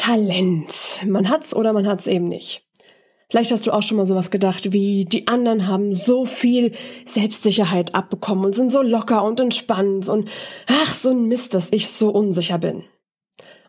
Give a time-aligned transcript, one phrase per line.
[0.00, 1.04] Talent.
[1.06, 2.62] Man hat's oder man hat's eben nicht.
[3.28, 6.72] Vielleicht hast du auch schon mal sowas gedacht, wie die anderen haben so viel
[7.04, 10.30] Selbstsicherheit abbekommen und sind so locker und entspannt und
[10.66, 12.82] ach, so ein Mist, dass ich so unsicher bin.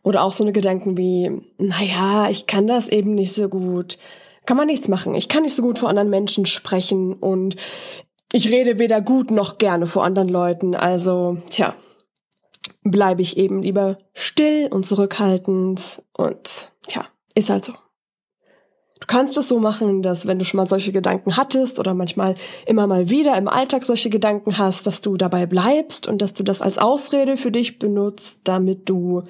[0.03, 3.97] Oder auch so eine Gedanken wie, naja, ich kann das eben nicht so gut.
[4.45, 5.13] Kann man nichts machen.
[5.15, 7.57] Ich kann nicht so gut vor anderen Menschen sprechen und
[8.31, 10.75] ich rede weder gut noch gerne vor anderen Leuten.
[10.75, 11.75] Also, tja,
[12.83, 17.05] bleibe ich eben lieber still und zurückhaltend und tja,
[17.35, 17.73] ist halt so.
[18.99, 22.35] Du kannst es so machen, dass wenn du schon mal solche Gedanken hattest oder manchmal
[22.67, 26.43] immer mal wieder im Alltag solche Gedanken hast, dass du dabei bleibst und dass du
[26.43, 29.23] das als Ausrede für dich benutzt, damit du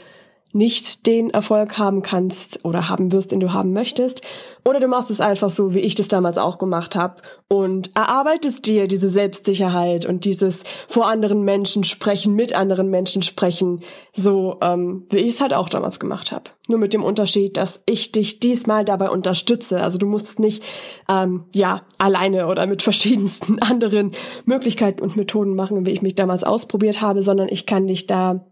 [0.54, 4.22] nicht den Erfolg haben kannst oder haben wirst, den du haben möchtest.
[4.64, 7.16] Oder du machst es einfach so, wie ich das damals auch gemacht habe
[7.48, 13.82] und erarbeitest dir diese Selbstsicherheit und dieses vor anderen Menschen sprechen, mit anderen Menschen sprechen,
[14.14, 16.52] so ähm, wie ich es halt auch damals gemacht habe.
[16.68, 19.82] Nur mit dem Unterschied, dass ich dich diesmal dabei unterstütze.
[19.82, 20.63] Also du musst es nicht
[21.10, 24.12] ähm, ja alleine oder mit verschiedensten anderen
[24.46, 28.46] Möglichkeiten und Methoden machen, wie ich mich damals ausprobiert habe, sondern ich kann dich da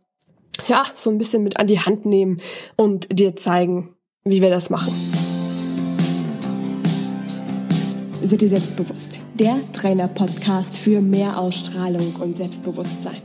[0.67, 2.41] ja, so ein bisschen mit an die Hand nehmen
[2.75, 4.93] und dir zeigen, wie wir das machen.
[8.21, 9.17] Sei dir selbstbewusst.
[9.39, 13.21] Der Trainer-Podcast für mehr Ausstrahlung und Selbstbewusstsein.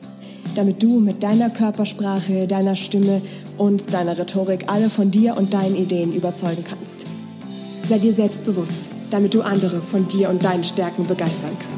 [0.54, 3.20] Damit du mit deiner Körpersprache, deiner Stimme
[3.58, 7.04] und deiner Rhetorik alle von dir und deinen Ideen überzeugen kannst.
[7.88, 11.73] Sei dir selbstbewusst, damit du andere von dir und deinen Stärken begeistern kannst.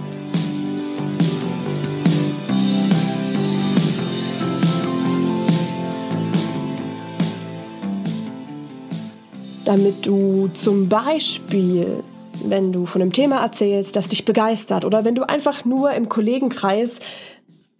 [9.66, 12.02] Damit du zum Beispiel,
[12.44, 16.08] wenn du von einem Thema erzählst, das dich begeistert oder wenn du einfach nur im
[16.08, 17.00] Kollegenkreis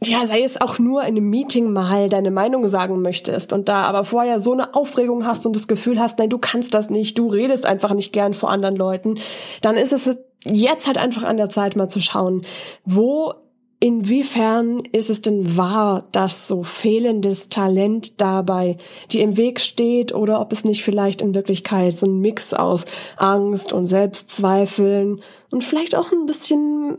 [0.03, 3.85] ja, sei es auch nur in einem Meeting mal deine Meinung sagen möchtest und da
[3.85, 7.17] aber vorher so eine Aufregung hast und das Gefühl hast, nein, du kannst das nicht,
[7.17, 9.19] du redest einfach nicht gern vor anderen Leuten,
[9.63, 10.11] dann ist es
[10.45, 12.43] jetzt halt einfach an der Zeit mal zu schauen,
[12.85, 13.33] wo
[13.79, 18.79] Inwiefern ist es denn wahr, dass so fehlendes Talent dabei
[19.13, 22.87] dir im Weg steht oder ob es nicht vielleicht in Wirklichkeit so ein Mix aus
[23.19, 25.21] Angst und Selbstzweifeln
[25.51, 26.97] und vielleicht auch ein bisschen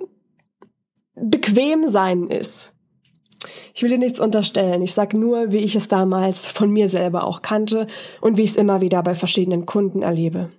[1.15, 2.73] bequem sein ist?
[3.73, 4.81] Ich will dir nichts unterstellen.
[4.83, 7.87] Ich sag nur, wie ich es damals von mir selber auch kannte
[8.21, 10.49] und wie ich es immer wieder bei verschiedenen Kunden erlebe.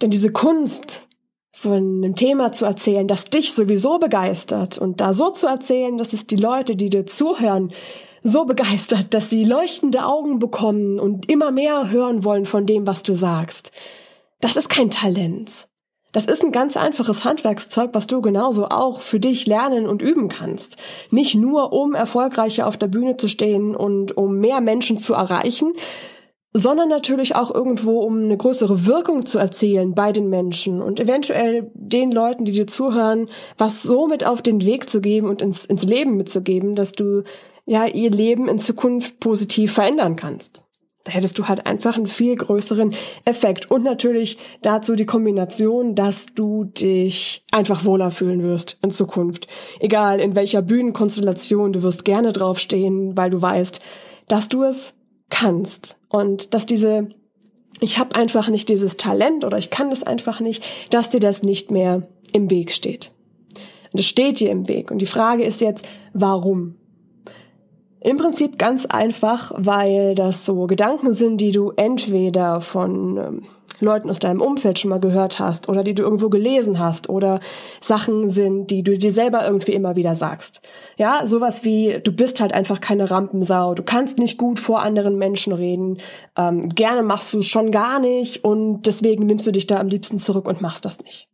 [0.00, 1.07] Denn diese Kunst,
[1.52, 6.12] von einem Thema zu erzählen, das dich sowieso begeistert und da so zu erzählen, dass
[6.12, 7.72] es die Leute, die dir zuhören,
[8.22, 13.02] so begeistert, dass sie leuchtende Augen bekommen und immer mehr hören wollen von dem, was
[13.02, 13.72] du sagst.
[14.40, 15.68] Das ist kein Talent.
[16.12, 20.28] Das ist ein ganz einfaches Handwerkszeug, was du genauso auch für dich lernen und üben
[20.28, 20.78] kannst.
[21.10, 25.74] Nicht nur, um erfolgreicher auf der Bühne zu stehen und um mehr Menschen zu erreichen,
[26.52, 31.70] sondern natürlich auch irgendwo, um eine größere Wirkung zu erzielen bei den Menschen und eventuell
[31.74, 33.28] den Leuten, die dir zuhören,
[33.58, 37.22] was so mit auf den Weg zu geben und ins, ins Leben mitzugeben, dass du
[37.66, 40.64] ja ihr Leben in Zukunft positiv verändern kannst.
[41.04, 42.94] Da hättest du halt einfach einen viel größeren
[43.24, 49.48] Effekt und natürlich dazu die Kombination, dass du dich einfach wohler fühlen wirst in Zukunft.
[49.80, 53.80] Egal in welcher Bühnenkonstellation, du wirst gerne draufstehen, weil du weißt,
[54.28, 54.94] dass du es
[55.30, 57.08] kannst und dass diese
[57.80, 61.42] ich habe einfach nicht dieses Talent oder ich kann das einfach nicht, dass dir das
[61.42, 63.12] nicht mehr im Weg steht.
[63.92, 64.90] Und es steht dir im Weg.
[64.90, 66.74] Und die Frage ist jetzt, warum?
[68.00, 73.42] Im Prinzip ganz einfach, weil das so Gedanken sind, die du entweder von ähm,
[73.80, 77.40] Leuten aus deinem Umfeld schon mal gehört hast oder die du irgendwo gelesen hast oder
[77.80, 80.60] Sachen sind, die du dir selber irgendwie immer wieder sagst.
[80.96, 85.16] Ja, sowas wie, du bist halt einfach keine Rampensau, du kannst nicht gut vor anderen
[85.16, 85.98] Menschen reden,
[86.36, 89.88] ähm, gerne machst du es schon gar nicht und deswegen nimmst du dich da am
[89.88, 91.28] liebsten zurück und machst das nicht.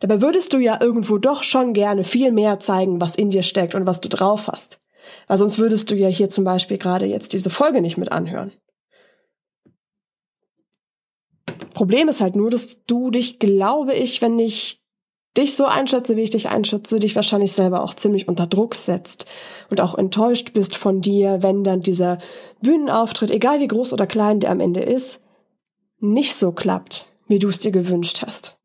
[0.00, 3.74] Dabei würdest du ja irgendwo doch schon gerne viel mehr zeigen, was in dir steckt
[3.74, 4.78] und was du drauf hast.
[5.26, 8.52] Weil sonst würdest du ja hier zum Beispiel gerade jetzt diese Folge nicht mit anhören.
[11.80, 14.82] Problem ist halt nur, dass du dich, glaube ich, wenn ich
[15.38, 19.24] dich so einschätze, wie ich dich einschätze, dich wahrscheinlich selber auch ziemlich unter Druck setzt
[19.70, 22.18] und auch enttäuscht bist von dir, wenn dann dieser
[22.60, 25.24] Bühnenauftritt, egal wie groß oder klein der am Ende ist,
[26.00, 28.58] nicht so klappt, wie du es dir gewünscht hast.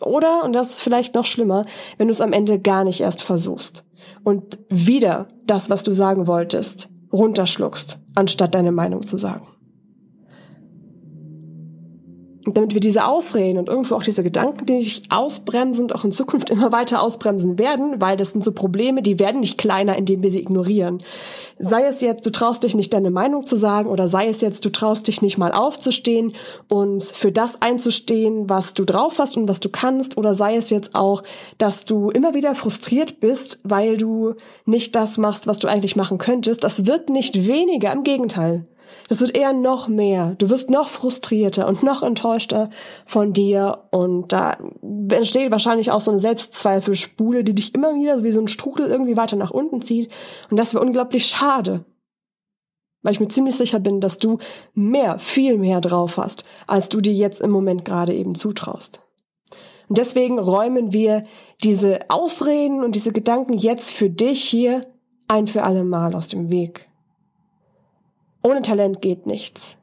[0.00, 1.66] Oder, und das ist vielleicht noch schlimmer,
[1.98, 3.84] wenn du es am Ende gar nicht erst versuchst
[4.24, 9.46] und wieder das, was du sagen wolltest, runterschluckst, anstatt deine Meinung zu sagen.
[12.54, 16.12] Damit wir diese Ausreden und irgendwo auch diese Gedanken, die dich ausbremsen und auch in
[16.12, 20.22] Zukunft immer weiter ausbremsen werden, weil das sind so Probleme, die werden nicht kleiner, indem
[20.22, 21.02] wir sie ignorieren.
[21.58, 24.64] Sei es jetzt, du traust dich nicht deine Meinung zu sagen oder sei es jetzt,
[24.64, 26.34] du traust dich nicht mal aufzustehen
[26.68, 30.70] und für das einzustehen, was du drauf hast und was du kannst oder sei es
[30.70, 31.22] jetzt auch,
[31.58, 34.34] dass du immer wieder frustriert bist, weil du
[34.66, 36.62] nicht das machst, was du eigentlich machen könntest.
[36.62, 38.66] Das wird nicht weniger, im Gegenteil.
[39.08, 40.34] Das wird eher noch mehr.
[40.38, 42.70] Du wirst noch frustrierter und noch enttäuschter
[43.04, 43.84] von dir.
[43.90, 44.56] Und da
[45.10, 49.16] entsteht wahrscheinlich auch so eine Selbstzweifelspule, die dich immer wieder wie so ein Strudel irgendwie
[49.16, 50.10] weiter nach unten zieht.
[50.50, 51.84] Und das wäre unglaublich schade.
[53.02, 54.38] Weil ich mir ziemlich sicher bin, dass du
[54.74, 59.06] mehr, viel mehr drauf hast, als du dir jetzt im Moment gerade eben zutraust.
[59.88, 61.22] Und deswegen räumen wir
[61.62, 64.80] diese Ausreden und diese Gedanken jetzt für dich hier
[65.28, 66.88] ein für alle Mal aus dem Weg.
[68.46, 69.76] Ohne Talent geht nichts.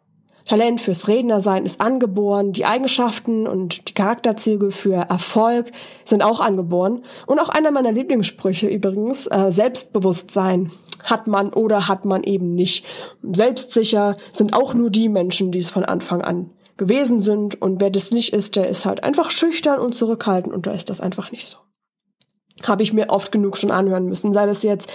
[0.45, 5.74] Talent fürs Rednersein ist angeboren, die Eigenschaften und die Charakterzüge für Erfolg
[6.06, 7.04] sind auch angeboren.
[7.27, 10.71] Und auch einer meiner Lieblingssprüche übrigens, äh, Selbstbewusstsein
[11.04, 12.86] hat man oder hat man eben nicht.
[13.21, 17.62] Selbstsicher sind auch nur die Menschen, die es von Anfang an gewesen sind.
[17.62, 20.89] Und wer das nicht ist, der ist halt einfach schüchtern und zurückhaltend und da ist
[20.89, 21.57] das einfach nicht so.
[22.66, 24.89] Habe ich mir oft genug schon anhören müssen, sei das jetzt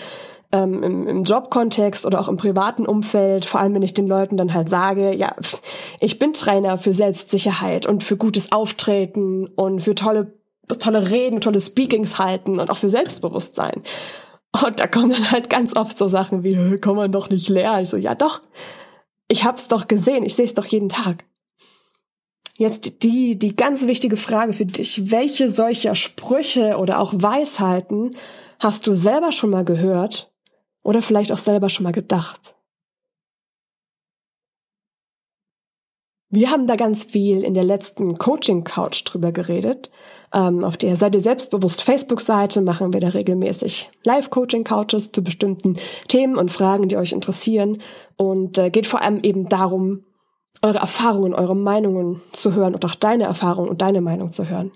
[0.53, 4.37] ähm, im, im Jobkontext oder auch im privaten Umfeld, vor allem wenn ich den Leuten
[4.37, 5.35] dann halt sage, ja,
[6.01, 10.39] ich bin Trainer für Selbstsicherheit und für gutes Auftreten und für tolle,
[10.79, 13.83] tolle Reden, tolle Speakings halten und auch für Selbstbewusstsein.
[14.65, 17.83] Und da kommen dann halt ganz oft so Sachen wie, kann man doch nicht lernen.
[17.83, 18.41] Ich so, ja doch,
[19.29, 21.25] ich hab's doch gesehen, ich sehe es doch jeden Tag.
[22.57, 25.13] Jetzt die, die ganz wichtige Frage für dich.
[25.13, 28.11] Welche solcher Sprüche oder auch Weisheiten
[28.59, 30.33] hast du selber schon mal gehört
[30.83, 32.55] oder vielleicht auch selber schon mal gedacht.
[36.31, 39.91] Wir haben da ganz viel in der letzten Coaching Couch drüber geredet.
[40.35, 45.77] Ähm, auf der ihr selbstbewusst Facebook-Seite machen wir da regelmäßig Live-Coaching-Couches zu bestimmten
[46.09, 47.79] Themen und Fragen, die euch interessieren.
[48.19, 50.05] Und äh, geht vor allem eben darum,
[50.61, 54.73] eure Erfahrungen, eure Meinungen zu hören und auch deine Erfahrung und deine Meinung zu hören.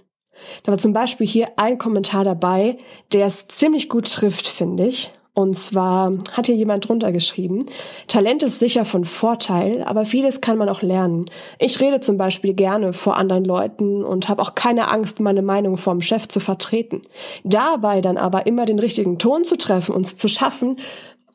[0.62, 2.78] Da war zum Beispiel hier ein Kommentar dabei,
[3.12, 5.12] der es ziemlich gut trifft, finde ich.
[5.34, 7.64] Und zwar hat hier jemand drunter geschrieben,
[8.06, 11.24] Talent ist sicher von Vorteil, aber vieles kann man auch lernen.
[11.58, 15.78] Ich rede zum Beispiel gerne vor anderen Leuten und habe auch keine Angst, meine Meinung
[15.78, 17.00] vom Chef zu vertreten.
[17.44, 20.76] Dabei dann aber immer den richtigen Ton zu treffen und zu schaffen,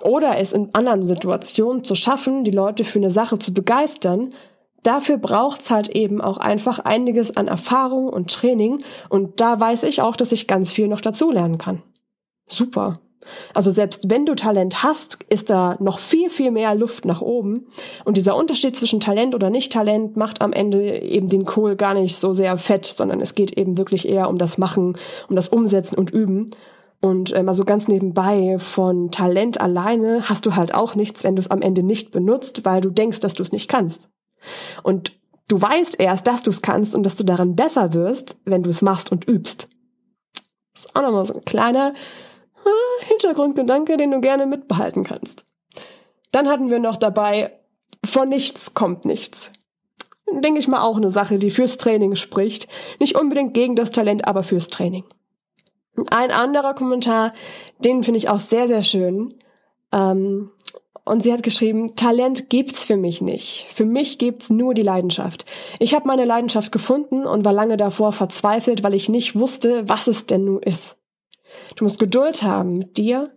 [0.04, 4.34] oder es in anderen Situationen zu schaffen, die Leute für eine Sache zu begeistern,
[4.84, 10.04] dafür braucht's halt eben auch einfach einiges an Erfahrung und Training und da weiß ich
[10.04, 11.82] auch, dass ich ganz viel noch dazulernen kann.
[12.48, 13.00] Super.
[13.53, 17.68] Also selbst wenn du Talent hast, ist da noch viel, viel mehr Luft nach oben.
[18.06, 22.18] Und dieser Unterschied zwischen Talent oder Nicht-Talent macht am Ende eben den Kohl gar nicht
[22.18, 24.97] so sehr fett, sondern es geht eben wirklich eher um das Machen,
[25.29, 26.51] um das Umsetzen und Üben.
[27.00, 31.35] Und äh, mal so ganz nebenbei von Talent alleine hast du halt auch nichts, wenn
[31.35, 34.09] du es am Ende nicht benutzt, weil du denkst, dass du es nicht kannst.
[34.81, 35.13] Und
[35.47, 38.69] du weißt erst, dass du es kannst und dass du darin besser wirst, wenn du
[38.69, 39.68] es machst und übst.
[40.74, 41.94] Das ist auch nochmal so ein kleiner
[43.06, 45.46] Hintergrundgedanke, den du gerne mitbehalten kannst.
[46.32, 47.52] Dann hatten wir noch dabei,
[48.06, 49.52] von nichts kommt nichts.
[50.30, 52.68] Denke ich mal auch eine Sache, die fürs Training spricht.
[53.00, 55.06] Nicht unbedingt gegen das Talent, aber fürs Training.
[56.12, 57.34] Ein anderer Kommentar,
[57.80, 59.34] den finde ich auch sehr, sehr schön.
[59.92, 60.52] Ähm,
[61.06, 63.68] und sie hat geschrieben, Talent gibt's für mich nicht.
[63.74, 65.46] Für mich gibt's nur die Leidenschaft.
[65.80, 70.08] Ich habe meine Leidenschaft gefunden und war lange davor verzweifelt, weil ich nicht wusste, was
[70.08, 70.98] es denn nun ist.
[71.75, 73.32] Du musst Geduld haben mit dir,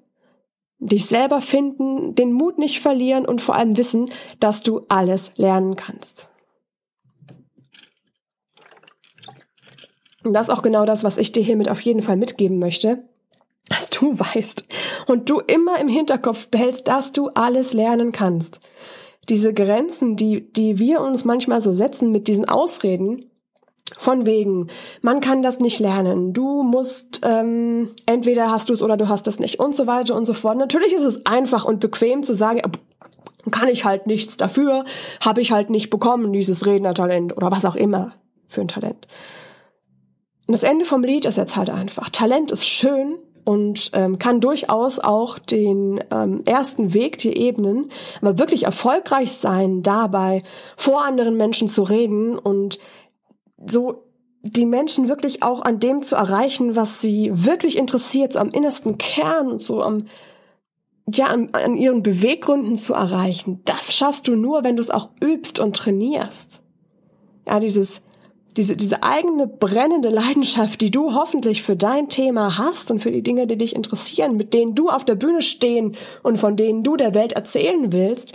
[0.79, 5.77] dich selber finden, den Mut nicht verlieren und vor allem wissen, dass du alles lernen
[5.77, 6.29] kannst.
[10.25, 13.05] Und das ist auch genau das, was ich dir hiermit auf jeden Fall mitgeben möchte,
[13.69, 14.65] dass du weißt
[15.07, 18.61] und du immer im Hinterkopf behältst, dass du alles lernen kannst.
[19.29, 23.30] Diese Grenzen, die, die wir uns manchmal so setzen mit diesen Ausreden,
[23.99, 24.69] von wegen,
[25.03, 29.27] man kann das nicht lernen, du musst, ähm, entweder hast du es oder du hast
[29.27, 30.57] es nicht und so weiter und so fort.
[30.57, 32.61] Natürlich ist es einfach und bequem zu sagen,
[33.51, 34.85] kann ich halt nichts dafür,
[35.21, 38.13] habe ich halt nicht bekommen, dieses Rednertalent oder was auch immer
[38.49, 39.07] für ein Talent.
[40.47, 44.41] Und das Ende vom Lied ist jetzt halt einfach, Talent ist schön und ähm, kann
[44.41, 47.89] durchaus auch den ähm, ersten Weg, die ebnen,
[48.21, 50.43] aber wirklich erfolgreich sein dabei,
[50.77, 52.79] vor anderen Menschen zu reden und
[53.67, 54.05] so
[54.43, 58.97] die Menschen wirklich auch an dem zu erreichen, was sie wirklich interessiert, so am innersten
[58.97, 60.07] Kern so am,
[61.13, 63.61] ja, an, an ihren Beweggründen zu erreichen.
[63.65, 66.61] Das schaffst du nur, wenn du es auch übst und trainierst.
[67.47, 68.03] Ja, dieses
[68.57, 73.23] diese, diese eigene brennende Leidenschaft, die du hoffentlich für dein Thema hast und für die
[73.23, 76.97] Dinge, die dich interessieren, mit denen du auf der Bühne stehen und von denen du
[76.97, 78.33] der Welt erzählen willst,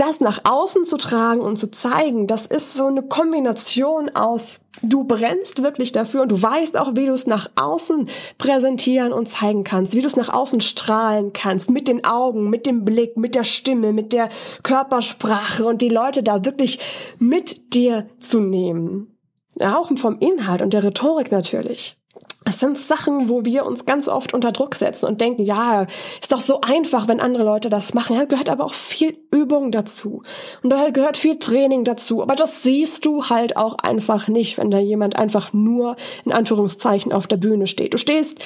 [0.00, 5.04] das nach außen zu tragen und zu zeigen, das ist so eine Kombination aus, du
[5.04, 9.62] brennst wirklich dafür und du weißt auch, wie du es nach außen präsentieren und zeigen
[9.62, 13.34] kannst, wie du es nach außen strahlen kannst, mit den Augen, mit dem Blick, mit
[13.34, 14.30] der Stimme, mit der
[14.62, 16.78] Körpersprache und die Leute da wirklich
[17.18, 19.18] mit dir zu nehmen.
[19.60, 21.99] Auch vom Inhalt und der Rhetorik natürlich.
[22.44, 25.86] Das sind Sachen, wo wir uns ganz oft unter Druck setzen und denken, ja,
[26.20, 28.16] ist doch so einfach, wenn andere Leute das machen.
[28.16, 30.22] Da gehört aber auch viel Übung dazu.
[30.62, 32.22] Und da gehört viel Training dazu.
[32.22, 37.12] Aber das siehst du halt auch einfach nicht, wenn da jemand einfach nur in Anführungszeichen
[37.12, 37.92] auf der Bühne steht.
[37.92, 38.38] Du stehst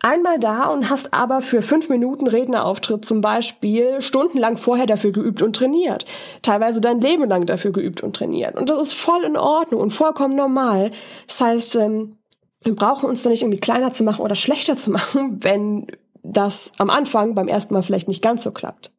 [0.00, 5.42] einmal da und hast aber für fünf Minuten Rednerauftritt zum Beispiel stundenlang vorher dafür geübt
[5.42, 6.04] und trainiert.
[6.42, 8.54] Teilweise dein Leben lang dafür geübt und trainiert.
[8.56, 10.92] Und das ist voll in Ordnung und vollkommen normal.
[11.26, 12.17] Das heißt, ähm,
[12.68, 15.86] wir brauchen uns da nicht irgendwie kleiner zu machen oder schlechter zu machen, wenn
[16.22, 18.92] das am Anfang beim ersten Mal vielleicht nicht ganz so klappt.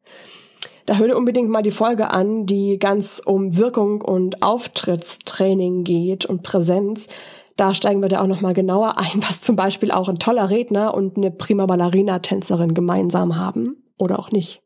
[0.86, 6.26] Da hör dir unbedingt mal die Folge an, die ganz um Wirkung und Auftrittstraining geht
[6.26, 7.06] und Präsenz.
[7.56, 10.94] Da steigen wir da auch nochmal genauer ein, was zum Beispiel auch ein toller Redner
[10.94, 14.62] und eine prima Ballerina-Tänzerin gemeinsam haben oder auch nicht.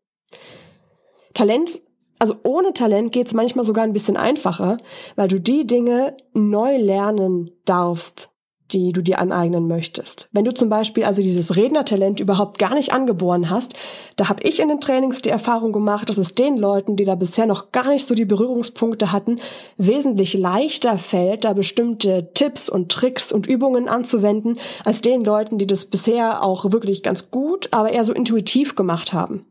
[1.35, 1.83] Talent,
[2.19, 4.79] also ohne Talent geht's manchmal sogar ein bisschen einfacher,
[5.17, 8.31] weil du die Dinge neu lernen darfst,
[8.73, 10.29] die du dir aneignen möchtest.
[10.33, 13.75] Wenn du zum Beispiel also dieses Rednertalent überhaupt gar nicht angeboren hast,
[14.17, 17.15] da habe ich in den Trainings die Erfahrung gemacht, dass es den Leuten, die da
[17.15, 19.37] bisher noch gar nicht so die Berührungspunkte hatten,
[19.77, 25.67] wesentlich leichter fällt, da bestimmte Tipps und Tricks und Übungen anzuwenden, als den Leuten, die
[25.67, 29.47] das bisher auch wirklich ganz gut, aber eher so intuitiv gemacht haben.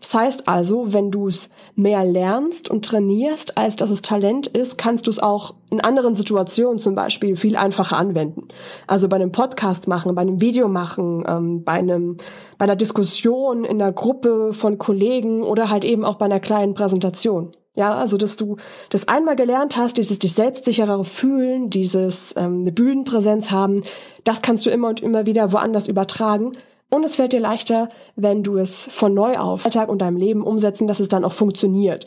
[0.00, 4.78] Das heißt also, wenn du es mehr lernst und trainierst, als dass es Talent ist,
[4.78, 8.48] kannst du es auch in anderen Situationen zum Beispiel viel einfacher anwenden.
[8.86, 12.16] Also bei einem Podcast machen, bei einem Video machen, ähm, bei einem,
[12.58, 16.74] bei einer Diskussion in einer Gruppe von Kollegen oder halt eben auch bei einer kleinen
[16.74, 17.52] Präsentation.
[17.76, 18.56] Ja, also dass du
[18.90, 23.82] das einmal gelernt hast, dieses dich selbstsicherer fühlen, dieses ähm, eine Bühnenpräsenz haben,
[24.22, 26.52] das kannst du immer und immer wieder woanders übertragen
[26.94, 30.42] und es fällt dir leichter, wenn du es von neu auf Alltag und deinem Leben
[30.42, 32.06] umsetzen, dass es dann auch funktioniert.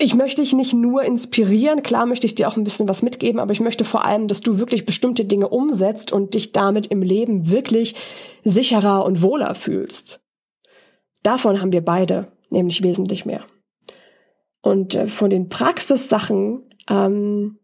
[0.00, 3.40] Ich möchte dich nicht nur inspirieren, klar möchte ich dir auch ein bisschen was mitgeben,
[3.40, 7.02] aber ich möchte vor allem, dass du wirklich bestimmte Dinge umsetzt und dich damit im
[7.02, 7.96] Leben wirklich
[8.44, 10.20] sicherer und wohler fühlst.
[11.22, 13.44] Davon haben wir beide nämlich wesentlich mehr.
[14.62, 17.58] Und äh, von den Praxissachen, ähm,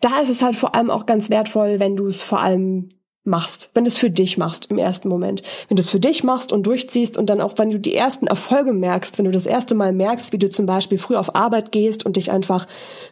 [0.00, 2.90] da ist es halt vor allem auch ganz wertvoll, wenn du es vor allem
[3.26, 5.42] machst, wenn du es für dich machst im ersten Moment.
[5.68, 8.26] Wenn du es für dich machst und durchziehst und dann auch, wenn du die ersten
[8.26, 11.72] Erfolge merkst, wenn du das erste Mal merkst, wie du zum Beispiel früh auf Arbeit
[11.72, 12.66] gehst und dich einfach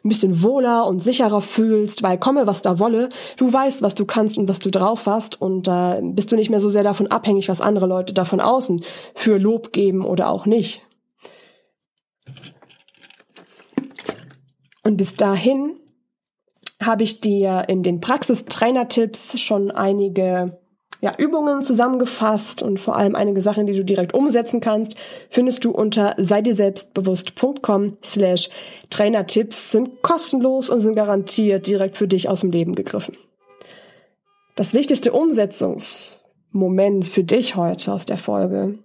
[0.05, 4.05] ein bisschen wohler und sicherer fühlst, weil komme, was da wolle, du weißt, was du
[4.05, 6.83] kannst und was du drauf hast und da äh, bist du nicht mehr so sehr
[6.83, 8.83] davon abhängig, was andere Leute davon außen
[9.15, 10.83] für Lob geben oder auch nicht.
[14.83, 15.77] Und bis dahin
[16.87, 20.59] habe ich dir in den Praxistrainer-Tipps schon einige
[21.05, 24.97] ja, Übungen zusammengefasst und vor allem einige Sachen, die du direkt umsetzen kannst,
[25.29, 28.49] findest du unter seidirselbstbewusst.com slash
[28.89, 33.19] Trainertipps, sind kostenlos und sind garantiert direkt für dich aus dem Leben gegriffen.
[34.57, 38.79] Das wichtigste Umsetzungsmoment für dich heute aus der Folge,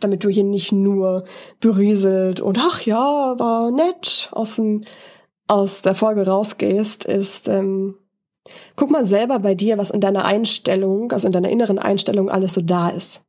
[0.00, 1.26] damit du hier nicht nur
[1.60, 4.82] berieselt und ach ja, war nett aus dem
[5.50, 7.96] aus der Folge rausgehst, ist, ähm,
[8.76, 12.54] guck mal selber bei dir, was in deiner Einstellung, also in deiner inneren Einstellung alles
[12.54, 13.22] so da ist.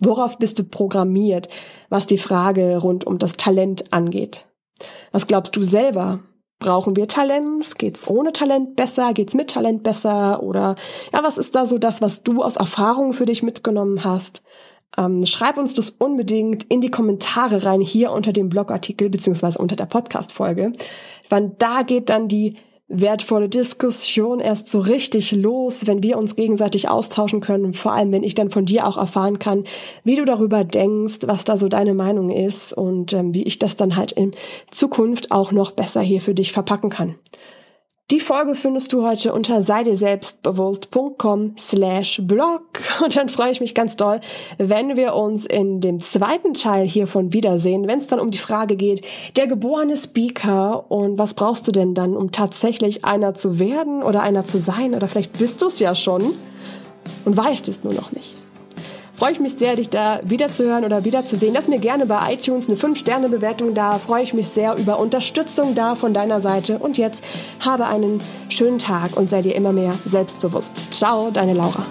[0.00, 1.48] Worauf bist du programmiert,
[1.88, 4.46] was die Frage rund um das Talent angeht?
[5.12, 6.20] Was glaubst du selber?
[6.60, 7.78] Brauchen wir Talent?
[7.78, 9.14] Geht's ohne Talent besser?
[9.14, 10.42] Geht's mit Talent besser?
[10.42, 10.74] Oder
[11.12, 14.40] ja, was ist da so das, was du aus Erfahrung für dich mitgenommen hast?
[14.96, 19.76] Ähm, schreib uns das unbedingt in die Kommentare rein hier unter dem Blogartikel beziehungsweise unter
[19.76, 20.72] der Podcast-Folge.
[21.28, 22.56] Wann da geht dann die
[22.88, 28.22] wertvolle Diskussion erst so richtig los, wenn wir uns gegenseitig austauschen können vor allem, wenn
[28.22, 29.64] ich dann von dir auch erfahren kann,
[30.04, 33.76] wie du darüber denkst, was da so deine Meinung ist und ähm, wie ich das
[33.76, 34.32] dann halt in
[34.70, 37.16] Zukunft auch noch besser hier für dich verpacken kann.
[38.10, 42.62] Die Folge findest du heute unter sei dir selbstbewusst.com slash blog
[43.04, 44.22] und dann freue ich mich ganz doll,
[44.56, 48.76] wenn wir uns in dem zweiten Teil hiervon wiedersehen, wenn es dann um die Frage
[48.76, 49.04] geht,
[49.36, 54.22] der geborene Speaker und was brauchst du denn dann, um tatsächlich einer zu werden oder
[54.22, 56.22] einer zu sein oder vielleicht bist du es ja schon
[57.26, 58.37] und weißt es nur noch nicht.
[59.18, 61.52] Freue ich mich sehr, dich da wiederzuhören oder wiederzusehen.
[61.52, 63.98] Lass mir gerne bei iTunes eine 5-Sterne-Bewertung da.
[63.98, 66.78] Freue ich mich sehr über Unterstützung da von deiner Seite.
[66.78, 67.24] Und jetzt
[67.58, 70.72] habe einen schönen Tag und sei dir immer mehr selbstbewusst.
[70.92, 71.84] Ciao, deine Laura.